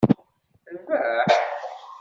[0.65, 1.29] Terbeḥ?